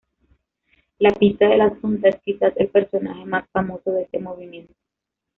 [0.97, 4.73] La Pita de la Xunta es quizás el personaje más famoso de este movimiento.